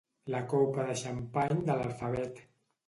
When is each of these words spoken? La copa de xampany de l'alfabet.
La 0.35 0.39
copa 0.53 0.85
de 0.87 0.95
xampany 1.03 1.63
de 1.71 1.79
l'alfabet. 1.83 2.45